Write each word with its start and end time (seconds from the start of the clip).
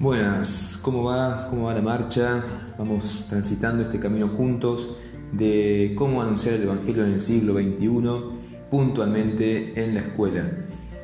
Buenas, 0.00 0.78
¿cómo 0.80 1.04
va? 1.04 1.46
¿Cómo 1.50 1.64
va 1.64 1.74
la 1.74 1.82
marcha? 1.82 2.42
Vamos 2.78 3.26
transitando 3.28 3.82
este 3.82 3.98
camino 4.00 4.28
juntos 4.28 4.96
de 5.30 5.92
cómo 5.94 6.22
anunciar 6.22 6.54
el 6.54 6.62
Evangelio 6.62 7.04
en 7.04 7.12
el 7.12 7.20
siglo 7.20 7.52
XXI, 7.52 8.38
puntualmente 8.70 9.84
en 9.84 9.92
la 9.92 10.00
escuela. 10.00 10.50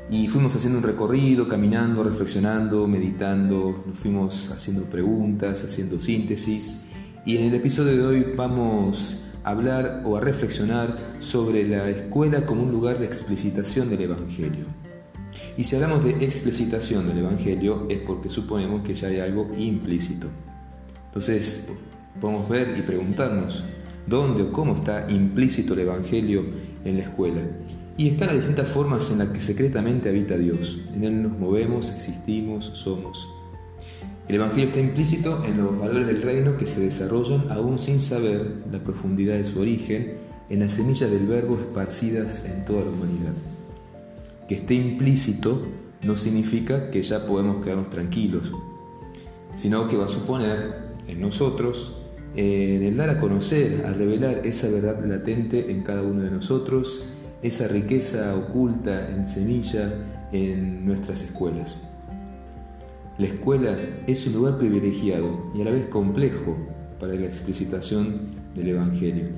Y 0.08 0.28
fuimos 0.28 0.56
haciendo 0.56 0.78
un 0.78 0.85
recorrido, 0.85 1.46
caminando, 1.46 2.04
reflexionando, 2.04 2.88
meditando, 2.88 3.85
nos 3.87 3.98
fuimos 3.98 4.51
haciendo 4.51 4.85
preguntas, 4.85 5.63
haciendo 5.63 6.01
síntesis. 6.01 6.87
Y 7.26 7.37
en 7.37 7.49
el 7.49 7.54
episodio 7.56 7.99
de 7.99 8.06
hoy 8.06 8.33
vamos 8.35 9.24
a 9.44 9.51
hablar 9.51 10.04
o 10.06 10.17
a 10.17 10.22
reflexionar 10.22 11.17
sobre 11.19 11.69
la 11.69 11.87
escuela 11.90 12.47
como 12.47 12.63
un 12.63 12.72
lugar 12.72 12.99
de 12.99 13.04
explicitación 13.04 13.90
del 13.90 14.01
Evangelio. 14.01 14.85
Y 15.58 15.64
si 15.64 15.74
hablamos 15.74 16.04
de 16.04 16.10
explicitación 16.23 17.09
del 17.09 17.19
Evangelio 17.19 17.87
es 17.88 17.98
porque 18.02 18.28
suponemos 18.28 18.83
que 18.83 18.95
ya 18.95 19.09
hay 19.09 19.20
algo 19.20 19.48
implícito. 19.56 20.28
Entonces 21.06 21.66
podemos 22.20 22.47
ver 22.47 22.77
y 22.78 22.83
preguntarnos 22.83 23.64
dónde 24.06 24.42
o 24.42 24.52
cómo 24.52 24.77
está 24.77 25.11
implícito 25.11 25.73
el 25.73 25.80
Evangelio 25.80 26.45
en 26.84 26.98
la 26.98 27.05
escuela. 27.05 27.41
Y 27.97 28.09
están 28.09 28.28
las 28.28 28.37
distintas 28.37 28.69
formas 28.69 29.11
en 29.11 29.19
las 29.19 29.28
que 29.28 29.41
secretamente 29.41 30.11
habita 30.11 30.37
Dios. 30.37 30.78
En 30.95 31.05
Él 31.05 31.23
nos 31.23 31.38
movemos, 31.38 31.91
existimos, 31.91 32.66
somos. 32.75 33.27
El 34.28 34.34
Evangelio 34.34 34.66
está 34.66 34.80
implícito 34.80 35.42
en 35.47 35.56
los 35.56 35.78
valores 35.78 36.06
del 36.06 36.20
reino 36.20 36.59
que 36.59 36.66
se 36.66 36.80
desarrollan 36.80 37.50
aún 37.50 37.78
sin 37.78 38.00
saber 38.00 38.64
la 38.70 38.84
profundidad 38.84 39.36
de 39.36 39.47
su 39.47 39.59
origen, 39.59 40.19
en 40.50 40.61
las 40.61 40.75
semillas 40.75 41.11
del 41.11 41.27
verbo 41.27 41.59
esparcidas 41.59 42.45
en 42.45 42.66
toda 42.66 42.84
la 42.84 42.91
humanidad 42.91 43.33
que 44.48 44.56
esté 44.56 44.74
implícito 44.74 45.62
no 46.02 46.16
significa 46.16 46.91
que 46.91 47.02
ya 47.02 47.27
podemos 47.27 47.62
quedarnos 47.62 47.91
tranquilos, 47.91 48.52
sino 49.55 49.88
que 49.88 49.97
va 49.97 50.06
a 50.06 50.08
suponer 50.08 50.86
en 51.06 51.20
nosotros, 51.20 52.03
en 52.34 52.83
el 52.83 52.97
dar 52.97 53.11
a 53.11 53.19
conocer, 53.19 53.84
a 53.86 53.92
revelar 53.92 54.47
esa 54.47 54.69
verdad 54.69 55.05
latente 55.05 55.72
en 55.72 55.83
cada 55.83 56.03
uno 56.03 56.22
de 56.22 56.30
nosotros, 56.30 57.05
esa 57.42 57.66
riqueza 57.66 58.34
oculta 58.36 59.11
en 59.11 59.27
semilla 59.27 60.28
en 60.33 60.84
nuestras 60.84 61.22
escuelas. 61.22 61.78
La 63.19 63.27
escuela 63.27 63.77
es 64.06 64.27
un 64.27 64.34
lugar 64.34 64.58
privilegiado 64.58 65.50
y 65.55 65.62
a 65.62 65.64
la 65.64 65.70
vez 65.70 65.86
complejo 65.86 66.56
para 67.00 67.14
la 67.14 67.27
explicitación 67.27 68.33
del 68.55 68.69
Evangelio. 68.69 69.28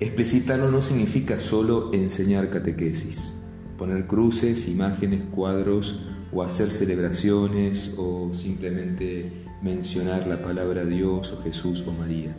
Explicitarlo 0.00 0.70
no 0.70 0.80
significa 0.82 1.38
solo 1.38 1.92
enseñar 1.92 2.50
catequesis 2.50 3.32
poner 3.76 4.06
cruces, 4.06 4.68
imágenes, 4.68 5.24
cuadros 5.26 6.00
o 6.32 6.42
hacer 6.42 6.70
celebraciones 6.70 7.94
o 7.96 8.32
simplemente 8.32 9.44
mencionar 9.62 10.26
la 10.26 10.42
palabra 10.42 10.84
Dios 10.84 11.32
o 11.32 11.42
Jesús 11.42 11.84
o 11.86 11.92
María. 11.92 12.36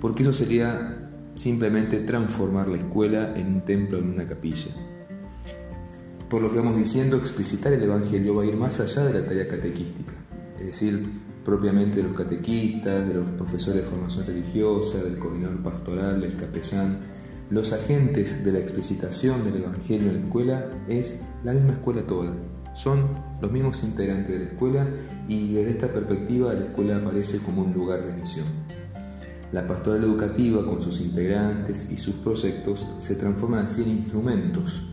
Porque 0.00 0.22
eso 0.22 0.32
sería 0.32 1.10
simplemente 1.34 2.00
transformar 2.00 2.68
la 2.68 2.78
escuela 2.78 3.32
en 3.36 3.46
un 3.54 3.60
templo, 3.62 3.98
en 3.98 4.10
una 4.10 4.26
capilla. 4.26 4.70
Por 6.28 6.42
lo 6.42 6.50
que 6.50 6.58
vamos 6.58 6.76
diciendo, 6.76 7.16
explicitar 7.16 7.72
el 7.72 7.82
Evangelio 7.82 8.34
va 8.34 8.44
a 8.44 8.46
ir 8.46 8.56
más 8.56 8.78
allá 8.78 9.04
de 9.04 9.20
la 9.20 9.26
tarea 9.26 9.48
catequística, 9.48 10.12
es 10.58 10.66
decir, 10.66 11.10
propiamente 11.44 11.96
de 11.96 12.02
los 12.04 12.12
catequistas, 12.12 13.08
de 13.08 13.14
los 13.14 13.28
profesores 13.30 13.82
de 13.82 13.88
formación 13.88 14.26
religiosa, 14.26 15.02
del 15.02 15.18
coordinador 15.18 15.62
pastoral, 15.62 16.20
del 16.20 16.36
capellán, 16.36 17.00
los 17.50 17.72
agentes 17.72 18.44
de 18.44 18.52
la 18.52 18.60
explicitación 18.60 19.44
del 19.44 19.56
Evangelio 19.56 20.10
en 20.10 20.14
la 20.14 20.20
escuela 20.20 20.70
es 20.86 21.18
la 21.42 21.52
misma 21.52 21.72
escuela 21.72 22.06
toda. 22.06 22.32
Son 22.74 23.08
los 23.42 23.50
mismos 23.50 23.82
integrantes 23.82 24.30
de 24.30 24.38
la 24.38 24.50
escuela 24.52 24.88
y 25.26 25.54
desde 25.54 25.72
esta 25.72 25.92
perspectiva 25.92 26.54
la 26.54 26.66
escuela 26.66 26.98
aparece 26.98 27.38
como 27.38 27.62
un 27.62 27.72
lugar 27.72 28.04
de 28.06 28.12
misión. 28.12 28.46
La 29.50 29.66
pastoral 29.66 30.04
educativa 30.04 30.64
con 30.64 30.80
sus 30.80 31.00
integrantes 31.00 31.88
y 31.90 31.96
sus 31.96 32.14
proyectos 32.16 32.86
se 32.98 33.16
transforma 33.16 33.60
así 33.60 33.82
en 33.82 33.90
instrumentos 33.90 34.84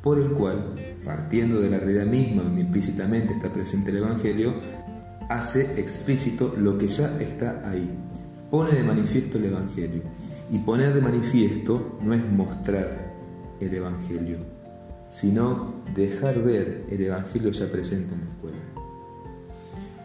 por 0.00 0.18
el 0.18 0.30
cual, 0.30 0.72
partiendo 1.04 1.60
de 1.60 1.68
la 1.68 1.78
realidad 1.78 2.06
misma 2.06 2.44
donde 2.44 2.62
implícitamente 2.62 3.34
está 3.34 3.52
presente 3.52 3.90
el 3.90 3.98
Evangelio, 3.98 4.54
hace 5.28 5.78
explícito 5.78 6.54
lo 6.56 6.78
que 6.78 6.88
ya 6.88 7.20
está 7.20 7.60
ahí, 7.68 7.92
pone 8.50 8.72
de 8.72 8.84
manifiesto 8.84 9.36
el 9.36 9.46
Evangelio 9.46 10.02
y 10.50 10.58
poner 10.58 10.94
de 10.94 11.00
manifiesto 11.00 11.98
no 12.00 12.14
es 12.14 12.24
mostrar 12.24 13.14
el 13.60 13.74
Evangelio, 13.74 14.38
sino 15.08 15.82
dejar 15.94 16.42
ver 16.42 16.84
el 16.88 17.02
Evangelio 17.02 17.50
ya 17.50 17.70
presente 17.70 18.14
en 18.14 18.20
la 18.20 18.26
escuela. 18.26 18.58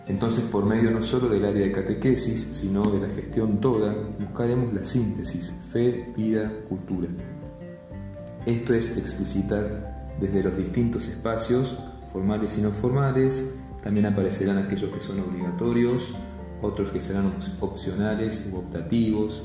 Entonces, 0.08 0.44
por 0.46 0.66
medio 0.66 0.92
no 0.92 1.04
solo 1.04 1.30
del 1.30 1.46
área 1.46 1.66
de 1.66 1.72
catequesis, 1.72 2.48
sino 2.52 2.84
de 2.84 3.08
la 3.08 3.14
gestión 3.14 3.62
toda, 3.62 3.96
buscaremos 4.20 4.74
la 4.74 4.84
síntesis, 4.84 5.54
fe, 5.70 6.12
vida, 6.18 6.52
cultura. 6.68 7.08
Esto 8.46 8.74
es 8.74 8.98
explicitar 8.98 10.16
desde 10.20 10.44
los 10.44 10.58
distintos 10.58 11.08
espacios, 11.08 11.78
formales 12.12 12.58
y 12.58 12.62
no 12.62 12.72
formales, 12.72 13.46
también 13.84 14.08
aparecerán 14.08 14.58
aquellos 14.58 14.92
que 14.92 15.02
son 15.02 15.20
obligatorios, 15.20 16.16
otros 16.62 16.92
que 16.92 17.02
serán 17.02 17.34
opcionales 17.60 18.48
u 18.52 18.58
optativos, 18.58 19.44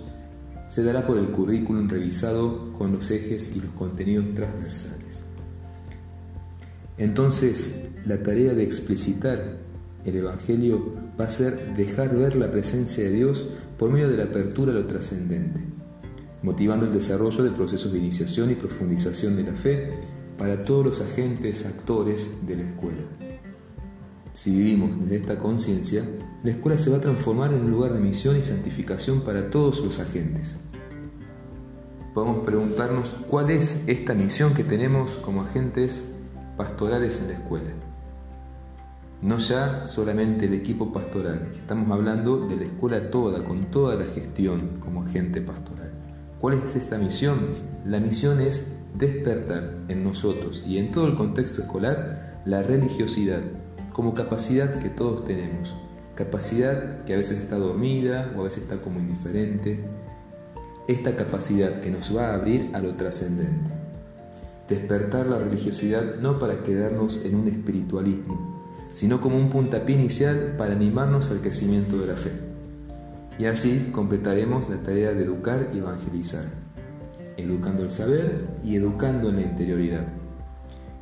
se 0.68 0.82
dará 0.82 1.06
por 1.06 1.18
el 1.18 1.30
currículum 1.30 1.88
revisado 1.88 2.72
con 2.72 2.92
los 2.92 3.10
ejes 3.10 3.54
y 3.54 3.60
los 3.60 3.70
contenidos 3.70 4.34
transversales. 4.34 5.24
Entonces, 6.98 7.84
la 8.04 8.22
tarea 8.22 8.54
de 8.54 8.62
explicitar 8.62 9.58
el 10.04 10.16
Evangelio 10.16 10.94
va 11.18 11.26
a 11.26 11.28
ser 11.28 11.74
dejar 11.74 12.16
ver 12.16 12.36
la 12.36 12.50
presencia 12.50 13.04
de 13.04 13.10
Dios 13.10 13.44
por 13.78 13.90
medio 13.90 14.08
de 14.08 14.16
la 14.16 14.24
apertura 14.24 14.72
a 14.72 14.74
lo 14.74 14.86
trascendente, 14.86 15.60
motivando 16.42 16.86
el 16.86 16.92
desarrollo 16.92 17.42
de 17.44 17.50
procesos 17.50 17.92
de 17.92 17.98
iniciación 17.98 18.50
y 18.50 18.54
profundización 18.54 19.36
de 19.36 19.42
la 19.42 19.54
fe 19.54 19.90
para 20.38 20.62
todos 20.62 20.86
los 20.86 21.00
agentes, 21.00 21.66
actores 21.66 22.30
de 22.46 22.56
la 22.56 22.62
escuela. 22.62 23.25
Si 24.36 24.50
vivimos 24.50 25.00
desde 25.00 25.16
esta 25.16 25.38
conciencia, 25.38 26.04
la 26.44 26.50
escuela 26.50 26.76
se 26.76 26.90
va 26.90 26.98
a 26.98 27.00
transformar 27.00 27.54
en 27.54 27.64
un 27.64 27.70
lugar 27.70 27.94
de 27.94 28.00
misión 28.00 28.36
y 28.36 28.42
santificación 28.42 29.22
para 29.22 29.48
todos 29.48 29.80
los 29.80 29.98
agentes. 29.98 30.58
Podemos 32.12 32.44
preguntarnos 32.44 33.16
cuál 33.30 33.48
es 33.48 33.82
esta 33.86 34.12
misión 34.12 34.52
que 34.52 34.62
tenemos 34.62 35.12
como 35.12 35.40
agentes 35.40 36.04
pastorales 36.58 37.18
en 37.22 37.28
la 37.28 37.32
escuela. 37.32 37.70
No 39.22 39.38
ya 39.38 39.86
solamente 39.86 40.44
el 40.44 40.52
equipo 40.52 40.92
pastoral, 40.92 41.52
estamos 41.56 41.90
hablando 41.90 42.46
de 42.46 42.56
la 42.56 42.64
escuela 42.64 43.10
toda, 43.10 43.42
con 43.42 43.70
toda 43.70 43.96
la 43.96 44.04
gestión 44.04 44.80
como 44.80 45.04
agente 45.04 45.40
pastoral. 45.40 45.92
¿Cuál 46.42 46.58
es 46.58 46.76
esta 46.76 46.98
misión? 46.98 47.38
La 47.86 48.00
misión 48.00 48.42
es 48.42 48.66
despertar 48.98 49.78
en 49.88 50.04
nosotros 50.04 50.62
y 50.66 50.76
en 50.76 50.92
todo 50.92 51.06
el 51.06 51.14
contexto 51.14 51.62
escolar 51.62 52.42
la 52.44 52.62
religiosidad, 52.62 53.40
como 53.96 54.12
capacidad 54.12 54.78
que 54.78 54.90
todos 54.90 55.24
tenemos. 55.24 55.74
Capacidad 56.14 57.02
que 57.04 57.14
a 57.14 57.16
veces 57.16 57.38
está 57.38 57.56
dormida 57.56 58.30
o 58.36 58.40
a 58.40 58.44
veces 58.44 58.64
está 58.64 58.76
como 58.82 59.00
indiferente. 59.00 59.82
Esta 60.86 61.16
capacidad 61.16 61.80
que 61.80 61.90
nos 61.90 62.14
va 62.14 62.26
a 62.26 62.34
abrir 62.34 62.68
a 62.74 62.80
lo 62.80 62.94
trascendente. 62.94 63.70
Despertar 64.68 65.28
la 65.28 65.38
religiosidad 65.38 66.16
no 66.16 66.38
para 66.38 66.62
quedarnos 66.62 67.24
en 67.24 67.36
un 67.36 67.48
espiritualismo, 67.48 68.62
sino 68.92 69.22
como 69.22 69.38
un 69.38 69.48
puntapié 69.48 69.96
inicial 69.96 70.56
para 70.58 70.74
animarnos 70.74 71.30
al 71.30 71.40
crecimiento 71.40 71.96
de 71.96 72.06
la 72.06 72.16
fe. 72.16 72.32
Y 73.38 73.46
así 73.46 73.92
completaremos 73.94 74.68
la 74.68 74.82
tarea 74.82 75.12
de 75.12 75.24
educar 75.24 75.70
y 75.72 75.78
evangelizar, 75.78 76.44
educando 77.38 77.82
el 77.82 77.90
saber 77.90 78.46
y 78.62 78.76
educando 78.76 79.30
en 79.30 79.36
la 79.36 79.42
interioridad 79.42 80.25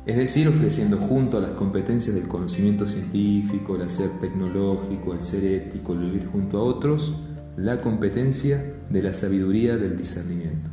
es 0.05 0.17
decir, 0.17 0.47
ofreciendo 0.47 0.97
junto 0.97 1.39
a 1.39 1.41
las 1.41 1.53
competencias 1.53 2.15
del 2.15 2.27
conocimiento 2.27 2.87
científico, 2.87 3.75
el 3.75 3.81
hacer 3.81 4.19
tecnológico, 4.19 5.13
el 5.13 5.23
ser 5.23 5.43
ético, 5.45 5.93
el 5.93 6.01
vivir 6.01 6.27
junto 6.27 6.59
a 6.59 6.63
otros, 6.63 7.17
la 7.57 7.81
competencia 7.81 8.75
de 8.87 9.01
la 9.01 9.15
sabiduría 9.15 9.77
del 9.77 9.97
discernimiento, 9.97 10.69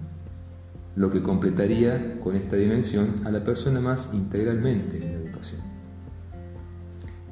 lo 0.97 1.09
que 1.09 1.23
completaría 1.23 2.21
con 2.21 2.37
esta 2.37 2.57
dimensión 2.57 3.15
a 3.25 3.31
la 3.31 3.43
persona 3.43 3.81
más 3.81 4.11
integralmente 4.13 4.99
en 4.99 5.13
la 5.13 5.19
educación. 5.21 5.63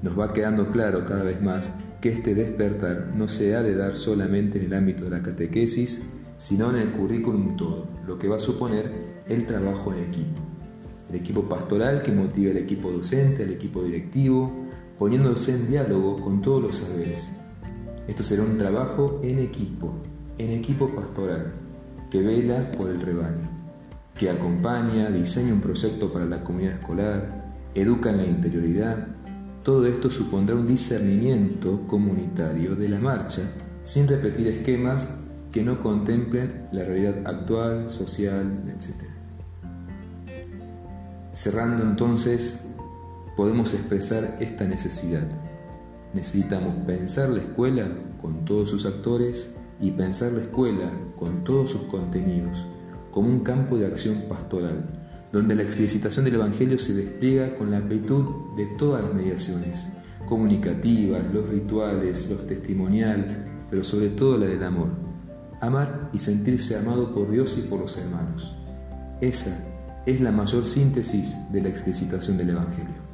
Nos 0.01 0.19
va 0.19 0.33
quedando 0.33 0.69
claro 0.69 1.05
cada 1.05 1.23
vez 1.23 1.43
más 1.43 1.71
que 2.01 2.09
este 2.09 2.35
despertar 2.35 3.13
no 3.15 3.29
se 3.29 3.55
ha 3.55 3.63
de 3.63 3.75
dar 3.75 3.99
solamente 3.99 4.59
en 4.59 4.65
el 4.65 4.73
ámbito 4.73 5.05
de 5.05 5.11
la 5.11 5.23
catequesis, 5.23 6.01
sino 6.39 6.71
en 6.71 6.77
el 6.77 6.93
currículum 6.93 7.59
todo, 7.59 7.87
lo 8.07 8.19
que 8.19 8.29
va 8.29 8.37
a 8.37 8.41
suponer 8.41 8.91
el 9.27 9.45
trabajo 9.45 9.93
en 9.93 10.05
equipo 10.05 10.50
el 11.11 11.17
equipo 11.17 11.49
pastoral 11.49 12.03
que 12.03 12.13
motive 12.13 12.53
al 12.53 12.57
equipo 12.57 12.91
docente, 12.91 13.43
al 13.43 13.51
equipo 13.51 13.83
directivo, 13.83 14.67
poniéndose 14.97 15.53
en 15.53 15.67
diálogo 15.67 16.21
con 16.21 16.41
todos 16.41 16.63
los 16.63 16.77
saberes. 16.77 17.33
Esto 18.07 18.23
será 18.23 18.43
un 18.43 18.57
trabajo 18.57 19.21
en 19.23 19.41
equipo, 19.41 19.95
en 20.39 20.51
equipo 20.51 20.89
pastoral, 20.95 21.53
que 22.11 22.23
vela 22.23 22.71
por 22.73 22.91
el 22.91 23.01
rebaño, 23.01 23.49
que 24.17 24.31
acompaña, 24.31 25.11
diseña 25.11 25.53
un 25.53 25.61
proyecto 25.61 26.13
para 26.13 26.27
la 26.27 26.45
comunidad 26.45 26.75
escolar, 26.75 27.55
educa 27.75 28.11
en 28.11 28.17
la 28.19 28.27
interioridad, 28.27 29.09
Todo 29.63 29.87
esto 29.87 30.11
supondrá 30.11 30.57
un 30.57 30.67
discernimiento 30.67 31.87
comunitario 31.87 32.75
de 32.77 32.89
la 32.89 32.99
marcha 32.99 33.43
sin 33.83 34.09
repetir 34.09 34.49
esquemas 34.49 35.11
que 35.53 35.63
no 35.63 35.83
contemplen 35.83 36.67
la 36.73 36.83
realidad 36.83 37.27
actual, 37.27 37.91
social, 37.91 38.65
etc. 38.69 39.20
Cerrando 41.41 41.85
entonces, 41.85 42.61
podemos 43.35 43.73
expresar 43.73 44.37
esta 44.41 44.67
necesidad. 44.67 45.27
Necesitamos 46.13 46.75
pensar 46.87 47.31
la 47.31 47.41
escuela 47.41 47.87
con 48.21 48.45
todos 48.45 48.69
sus 48.69 48.85
actores 48.85 49.49
y 49.81 49.91
pensar 49.93 50.33
la 50.33 50.43
escuela 50.43 50.93
con 51.19 51.43
todos 51.43 51.71
sus 51.71 51.85
contenidos 51.85 52.67
como 53.11 53.31
un 53.31 53.41
campo 53.41 53.79
de 53.79 53.87
acción 53.87 54.25
pastoral, 54.29 54.85
donde 55.33 55.55
la 55.55 55.63
explicitación 55.63 56.27
del 56.27 56.35
Evangelio 56.35 56.79
se 56.79 56.93
despliega 56.93 57.57
con 57.57 57.71
la 57.71 57.79
amplitud 57.79 58.55
de 58.55 58.67
todas 58.77 59.03
las 59.03 59.15
mediaciones, 59.15 59.89
comunicativas, 60.27 61.25
los 61.33 61.49
rituales, 61.49 62.29
los 62.29 62.47
testimonial, 62.47 63.65
pero 63.71 63.83
sobre 63.83 64.11
todo 64.11 64.37
la 64.37 64.45
del 64.45 64.63
amor. 64.63 64.91
Amar 65.63 66.11
y 66.13 66.19
sentirse 66.19 66.77
amado 66.77 67.15
por 67.15 67.31
Dios 67.31 67.57
y 67.57 67.63
por 67.63 67.81
los 67.81 67.97
hermanos. 67.97 68.55
Esa 69.23 69.71
es 70.11 70.21
la 70.21 70.33
mayor 70.33 70.67
síntesis 70.67 71.39
de 71.53 71.63
la 71.63 71.69
explicitación 71.69 72.37
del 72.37 72.51
Evangelio. 72.51 73.10